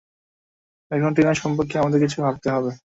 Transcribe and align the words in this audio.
এখন 0.91 1.11
টিনার 1.13 1.37
সম্পর্কে 1.41 1.75
আমাদের 1.77 1.99
কিছু 2.03 2.17
ভাবতে 2.21 2.47
হবে। 2.55 2.71